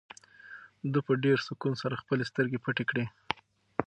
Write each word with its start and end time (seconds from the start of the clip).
ده 0.91 0.99
په 1.07 1.13
ډېر 1.23 1.37
سکون 1.47 1.73
سره 1.81 1.99
خپلې 2.01 2.23
سترګې 2.31 2.61
پټې 2.65 2.83
کړې. 2.89 3.05